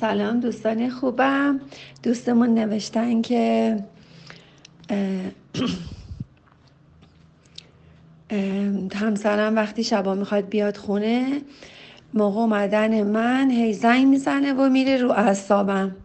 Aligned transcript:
سلام 0.00 0.40
دوستان 0.40 0.90
خوبم. 0.90 1.60
دوستمون 2.02 2.54
نوشتن 2.54 3.22
که 3.22 3.76
همسرم 8.94 9.56
وقتی 9.56 9.84
شبا 9.84 10.14
می‌خواد 10.14 10.48
بیاد 10.48 10.76
خونه 10.76 11.40
موقع 12.14 12.40
اومدن 12.40 13.02
من 13.02 13.50
هی 13.50 13.72
زنگ 13.72 14.06
می‌زنه 14.06 14.52
و 14.52 14.68
میره 14.68 14.96
رو 14.96 15.10
اعصابم. 15.10 15.96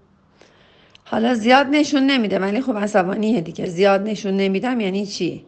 حالا 1.05 1.33
زیاد 1.33 1.67
نشون 1.71 2.03
نمیده 2.03 2.39
ولی 2.39 2.61
خب 2.61 2.77
عصبانیه 2.77 3.41
دیگه. 3.41 3.65
زیاد 3.65 4.01
نشون 4.01 4.37
نمیدم 4.37 4.79
یعنی 4.79 5.05
چی؟ 5.05 5.45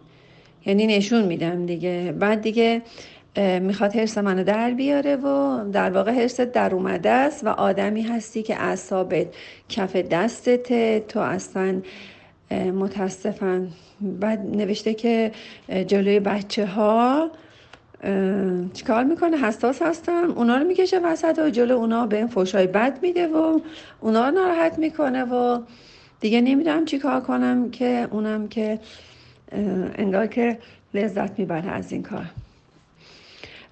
یعنی 0.66 0.88
نشون 0.88 1.24
میدم 1.24 1.66
دیگه. 1.66 2.16
بعد 2.20 2.42
دیگه 2.42 2.82
می‌خواد 3.38 3.96
حرس 3.96 4.18
منو 4.18 4.43
در 4.43 4.71
بیاره 4.71 5.16
و 5.16 5.64
در 5.71 5.91
واقع 5.91 6.11
حرست 6.11 6.41
در 6.41 6.75
اومده 6.75 7.09
است 7.09 7.43
و 7.43 7.50
آدمی 7.50 8.02
هستی 8.02 8.43
که 8.43 8.61
اعصابت 8.61 9.28
کف 9.70 9.96
دستته. 9.96 11.00
تو 11.07 11.20
اصلا 11.20 11.82
متاسفن 12.51 13.68
بعد 14.01 14.39
نوشته 14.56 14.93
که 14.93 15.32
جلوی 15.87 16.20
بچه 16.20 16.65
ها 16.65 17.32
چیکار 18.73 19.04
می‌کنه؟ 19.04 19.37
حساس 19.37 19.82
هستم. 19.82 20.34
اونا 20.36 20.57
رو 20.57 20.68
می‌کشه 20.68 21.00
وسط 21.00 21.39
و 21.46 21.50
جلو 21.50 21.75
اونا 21.75 22.06
به 22.07 22.18
این 22.18 22.28
فوشای 22.28 22.68
بد 22.68 23.00
میده 23.01 23.28
و 23.28 23.59
اونا 24.01 24.29
رو 24.29 24.36
ناراحت 24.36 24.79
می‌کنه 24.79 25.23
و 25.23 25.61
دیگه 26.20 26.42
نمی‌دونم 26.42 26.86
چیکار 26.86 27.21
کنم 27.21 27.71
که 27.71 28.07
اونم 28.11 28.48
که 28.48 28.79
انگار 29.98 30.28
که 30.28 30.57
لذت 30.93 31.39
می‌بره 31.39 31.71
از 31.71 31.92
این 31.92 32.03
کار. 32.03 32.25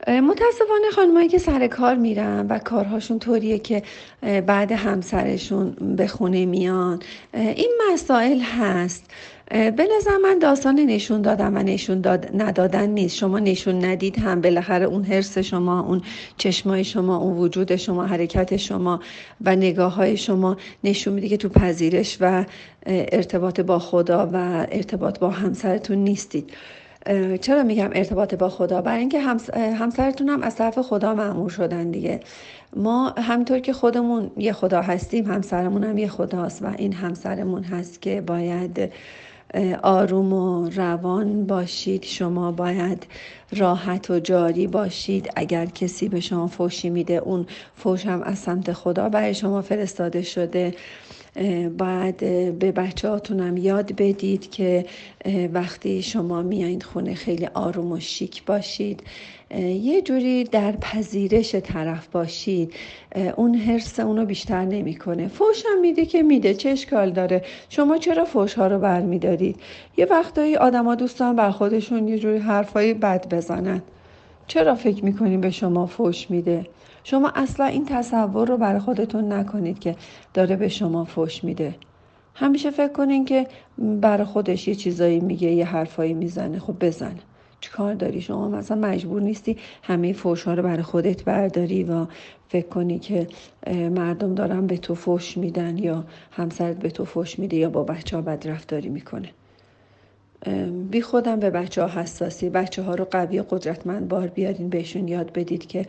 متاسفانه 0.07 0.89
خانمایی 0.95 1.27
که 1.27 1.37
سر 1.37 1.67
کار 1.67 1.95
میرن 1.95 2.47
و 2.47 2.59
کارهاشون 2.59 3.19
طوریه 3.19 3.59
که 3.59 3.83
بعد 4.21 4.71
همسرشون 4.71 5.71
به 5.71 6.07
خونه 6.07 6.45
میان. 6.45 6.99
این 7.33 7.71
مسائل 7.93 8.39
هست. 8.39 9.05
به 9.51 9.87
نظر 9.97 10.17
من 10.23 10.39
داستان 10.39 10.75
نشون 10.75 11.21
دادم 11.21 11.55
و 11.55 11.63
نشون 11.63 12.01
داد 12.01 12.29
ندادن 12.33 12.89
نیست. 12.89 13.17
شما 13.17 13.39
نشون 13.39 13.85
ندید 13.85 14.19
هم 14.19 14.41
بالاخره 14.41 14.85
اون 14.85 15.03
حرس 15.03 15.37
شما 15.37 15.79
اون 15.79 16.01
چشمای 16.37 16.83
شما 16.83 17.17
اون 17.17 17.37
وجود 17.37 17.75
شما 17.75 18.05
حرکت 18.05 18.57
شما 18.57 18.99
و 19.41 19.55
نگاه 19.55 19.93
های 19.93 20.17
شما 20.17 20.57
نشون 20.83 21.13
میده 21.13 21.27
که 21.29 21.37
تو 21.37 21.49
پذیرش 21.49 22.17
و 22.21 22.45
ارتباط 22.85 23.59
با 23.59 23.79
خدا 23.79 24.29
و 24.33 24.35
ارتباط 24.71 25.19
با 25.19 25.29
همسرتون 25.29 25.97
نیستید. 25.97 26.53
چرا 27.41 27.63
میگم 27.63 27.89
ارتباط 27.93 28.35
با 28.35 28.49
خدا؟ 28.49 28.81
برای 28.81 28.99
اینکه 28.99 29.19
همسرتون 29.57 30.29
هم 30.29 30.43
از 30.43 30.55
طرف 30.55 30.79
خدا 30.79 31.13
معمور 31.15 31.49
شدن 31.49 31.91
دیگه. 31.91 32.19
ما 32.75 33.09
همینطور 33.09 33.59
که 33.59 33.73
خودمون 33.73 34.31
یه 34.37 34.53
خدا 34.53 34.81
هستیم 34.81 35.31
همسرمون 35.31 35.83
هم 35.83 35.97
یه 35.97 36.07
خداست 36.07 36.61
و 36.61 36.73
این 36.77 36.93
همسرمون 36.93 37.63
هست 37.63 38.01
که 38.01 38.21
باید 38.21 38.91
آروم 39.83 40.33
و 40.33 40.69
روان 40.69 41.45
باشید. 41.45 42.03
شما 42.03 42.51
باید 42.51 43.07
راحت 43.51 44.09
و 44.09 44.19
جاری 44.19 44.67
باشید. 44.67 45.29
اگر 45.35 45.65
کسی 45.65 46.09
به 46.09 46.19
شما 46.19 46.47
فوشی 46.47 46.89
میده 46.89 47.13
اون 47.13 47.45
فوش 47.75 48.05
هم 48.05 48.21
از 48.21 48.39
سمت 48.39 48.73
خدا 48.73 49.09
برای 49.09 49.33
شما 49.33 49.61
فرستاده 49.61 50.21
شده. 50.21 50.73
باید 51.77 52.17
به 52.59 52.71
بچه 52.71 53.09
هاتونم 53.09 53.57
یاد 53.57 53.95
بدید 53.95 54.51
که 54.51 54.85
وقتی 55.53 56.01
شما 56.01 56.41
میایید 56.41 56.83
خونه 56.83 57.13
خیلی 57.13 57.45
آروم 57.53 57.91
و 57.91 57.99
شیک 57.99 58.45
باشید 58.45 59.03
یه 59.81 60.01
جوری 60.01 60.43
در 60.43 60.71
پذیرش 60.71 61.55
طرف 61.55 62.07
باشید. 62.07 62.73
اون 63.35 63.55
حرس 63.55 63.99
اونو 63.99 64.25
بیشتر 64.25 64.65
نمی‌کنه. 64.65 65.27
فوش 65.27 65.63
هم 65.65 65.81
میده 65.81 66.05
که 66.05 66.21
میده. 66.21 66.53
چه 66.53 66.69
اشکال 66.69 67.11
داره؟ 67.11 67.41
شما 67.69 67.97
چرا 67.97 68.25
فوش 68.25 68.53
ها 68.53 68.67
رو 68.67 68.79
برمیدارید؟ 68.79 69.55
یه 69.97 70.05
وقتایی 70.05 70.55
آدما 70.55 70.95
دوستان 70.95 71.35
بر 71.35 71.51
خودشون 71.51 72.07
یه 72.07 72.19
جوری 72.19 72.37
حرفای 72.37 72.93
بد 72.93 73.33
بزنن. 73.33 73.81
چرا 74.47 74.75
فکر 74.75 75.05
می‌کنین 75.05 75.41
به 75.41 75.49
شما 75.49 75.85
فوش 75.85 76.31
میده؟ 76.31 76.65
شما 77.03 77.31
اصلا 77.35 77.65
این 77.65 77.85
تصور 77.85 78.47
رو 78.47 78.57
برای 78.57 78.79
خودتون 78.79 79.33
نکنید 79.33 79.79
که 79.79 79.95
داره 80.33 80.55
به 80.55 80.67
شما 80.67 81.05
فوش 81.05 81.43
میده. 81.43 81.75
همیشه 82.35 82.71
فکر 82.71 82.93
کنین 82.93 83.25
که 83.25 83.47
برای 83.77 84.25
خودش 84.25 84.67
یه 84.67 84.75
چیزایی 84.75 85.19
میگه 85.19 85.51
یه 85.51 85.65
حرفایی 85.65 86.13
می‌زنه. 86.13 86.59
خب 86.59 86.75
بزن. 86.79 87.15
کار 87.73 87.93
داری؟ 87.93 88.21
شما 88.21 88.47
مثلا 88.47 88.77
مجبور 88.77 89.21
نیستی 89.21 89.57
همه 89.83 90.13
فوش 90.13 90.43
ها 90.43 90.53
رو 90.53 90.63
برای 90.63 90.83
خودت 90.83 91.23
برداری 91.23 91.83
و 91.83 92.05
فکر 92.49 92.67
کنی 92.67 92.99
که 92.99 93.27
مردم 93.67 94.35
دارن 94.35 94.67
به 94.67 94.77
تو 94.77 94.95
فوش 94.95 95.37
میدن 95.37 95.77
یا 95.77 96.03
همسرت 96.31 96.79
به 96.79 96.89
تو 96.89 97.05
فوش 97.05 97.39
میده 97.39 97.57
یا 97.57 97.69
با 97.69 97.83
بچه 97.83 98.15
ها 98.15 98.21
بد 98.21 98.47
رفتاری 98.47 98.89
می‌کنه. 98.89 99.29
بی 100.91 101.01
خودم 101.01 101.39
به 101.39 101.49
بچه 101.49 101.83
ها 101.83 102.01
حساسی 102.01 102.49
بچه 102.49 102.81
ها 102.81 102.95
رو 102.95 103.05
قوی 103.11 103.41
قدرتمند 103.49 104.07
بار 104.07 104.27
بیارین 104.27 104.69
بهشون 104.69 105.07
یاد 105.07 105.33
بدید 105.33 105.67
که 105.67 105.85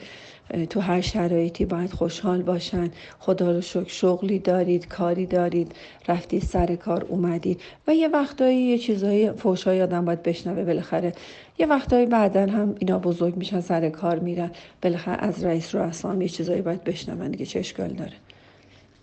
تو 0.70 0.80
هر 0.80 1.00
شرایطی 1.00 1.64
باید 1.64 1.92
خوشحال 1.92 2.42
باشن. 2.42 2.90
خدا 3.18 3.52
رو 3.52 3.60
شکر 3.60 3.88
شغلی 3.88 4.38
دارید 4.38 4.88
کاری 4.88 5.26
دارید 5.26 5.72
رفتید 6.08 6.42
سر 6.42 6.76
کار 6.76 7.04
اومدید. 7.04 7.60
و 7.88 7.94
یه 7.94 8.08
وقتایی 8.08 8.58
یه 8.58 8.78
چیزایی 8.78 9.32
فوشای 9.32 9.82
آدم 9.82 10.04
باید 10.04 10.22
بشنوه 10.22 10.64
بالاخره. 10.64 11.12
یه 11.58 11.66
وقتایی 11.66 12.06
بعدا 12.06 12.46
هم 12.46 12.74
اینا 12.78 12.98
بزرگ 12.98 13.36
میشن 13.36 13.60
سر 13.60 13.88
کار 13.88 14.18
میرن. 14.18 14.50
بالاخره 14.82 15.24
از 15.24 15.44
رئیس 15.44 15.74
رو 15.74 15.82
اسام 15.82 16.22
یه 16.22 16.28
چیزایی 16.28 16.62
باید 16.62 16.84
بشنون 16.84 17.30
دیگه 17.30 17.46
چه 17.46 17.58
اشکال 17.58 17.88
داره؟ 17.88 18.12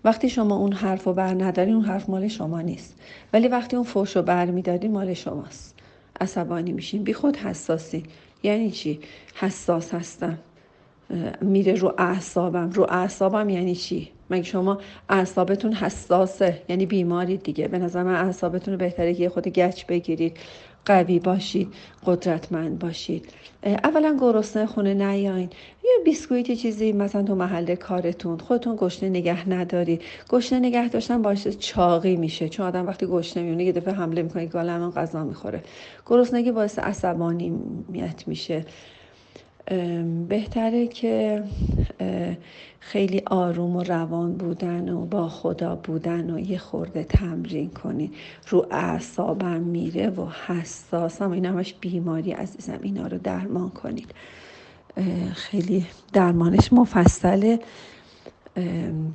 وقتی 0.06 0.30
شما 0.30 0.56
اون 0.56 0.74
حرف 0.74 1.04
رو 1.04 1.14
بر 1.14 1.34
نداری 1.34 1.72
اون 1.72 1.86
حرف 1.86 2.10
مال 2.10 2.28
شما 2.28 2.62
نیست. 2.62 3.00
ولی 3.34 3.48
وقتی 3.48 3.76
اون 3.76 3.86
فوش 3.86 4.16
رو 4.16 4.22
بر 4.22 4.46
میداری 4.46 4.88
مال 4.88 5.14
شماست. 5.14 5.76
عصبانی 6.22 6.72
میشین 6.72 7.04
بی 7.04 7.14
خود 7.14 7.38
حساسی. 7.38 8.04
یعنی 8.44 8.72
چی؟ 8.72 9.00
حساس 9.36 9.94
هستم. 9.94 10.38
میره 11.42 11.74
رو 11.74 11.94
اعصابم. 11.98 12.70
رو 12.70 12.88
اعصابم 12.90 13.50
یعنی 13.50 13.76
چی؟ 13.76 14.12
مگه 14.30 14.44
شما 14.44 14.78
اعصابتون 15.10 15.74
حساسه؟ 15.74 16.62
یعنی 16.70 16.86
بیماری 16.86 17.38
دیگه. 17.38 17.68
به 17.68 17.80
نظر 17.80 18.04
من 18.04 18.16
اعصابتون 18.16 18.74
رو 18.74 18.78
بهتره 18.78 19.14
که 19.14 19.30
خود 19.30 19.48
گچ 19.48 19.86
بگیرید. 19.86 20.38
قوی 20.86 21.20
باشید 21.20 21.74
قدرتمند 22.06 22.80
باشید. 22.80 23.30
اولا 23.84 24.18
گرسنه 24.22 24.66
خونه 24.66 24.94
نیاین. 24.94 25.50
یه 25.84 25.92
بیسکویت 26.06 26.52
چیزی 26.52 26.92
مثلا 26.92 27.24
تو 27.24 27.36
محل 27.36 27.76
کارتون. 27.76 28.38
خودتون 28.38 28.76
گشنه 28.80 29.10
نگه 29.10 29.50
نداری 29.50 30.00
گشنه 30.30 30.60
نگه 30.60 30.90
داشتن 30.90 31.22
باعث 31.22 31.48
چاقی 31.48 32.16
میشه. 32.16 32.50
چون 32.50 32.66
آدم 32.66 32.88
وقتی 32.88 33.06
گشنه 33.06 33.44
میونه 33.44 33.64
یه 33.64 33.72
دفعه 33.72 33.94
حمله 33.94 34.22
می‌کنه 34.22 34.78
من 34.78 34.92
غذا 34.92 35.24
می‌خوره. 35.24 35.64
گرسنگی 36.06 36.52
باعث 36.52 36.80
عصبانیت 36.80 38.28
میشه. 38.28 38.66
بهتره 40.28 40.88
که 40.88 41.44
خیلی 42.80 43.22
آروم 43.26 43.76
و 43.76 43.84
روان 43.84 44.34
بودن 44.34 44.90
و 44.90 45.06
با 45.06 45.30
خدا 45.30 45.76
بودن 45.76 46.30
و 46.30 46.40
یه 46.40 46.58
خورده 46.58 47.04
تمرین 47.04 47.70
کنید 47.70 48.16
رو 48.50 48.68
اعصابم 48.72 49.62
میره 49.62 50.10
و 50.10 50.28
حساسم. 50.48 51.32
این 51.32 51.46
همش 51.46 51.74
بیماری 51.74 52.32
عزیزم. 52.32 52.80
اینا 52.82 53.08
رو 53.08 53.18
درمان 53.18 53.70
کنید. 53.70 54.12
خیلی 55.34 55.86
درمانش 56.14 56.74
مفصله. 56.74 57.60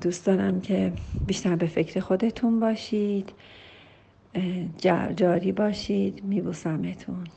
دوست 0.00 0.26
دارم 0.26 0.60
که 0.60 0.92
بیشتر 1.26 1.56
به 1.56 1.66
فکر 1.66 2.00
خودتون 2.00 2.60
باشید. 2.60 3.32
جاری 5.16 5.52
باشید. 5.52 6.24
میبوسمتون. 6.24 7.30